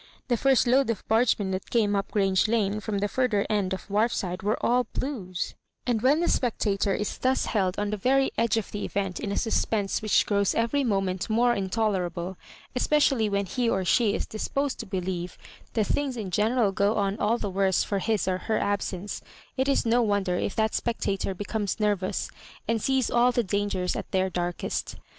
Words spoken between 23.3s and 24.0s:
the dangers